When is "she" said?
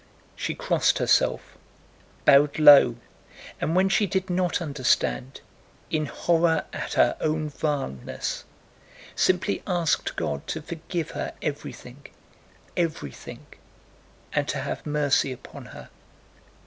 0.35-0.55, 3.87-4.07